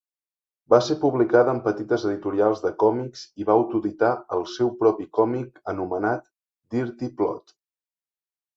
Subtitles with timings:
[0.73, 5.63] Va ser publicada en petites editorials de còmics i va autoeditar el seu propi còmic
[5.75, 6.29] anomenat
[6.79, 7.59] "Dirty Plotte".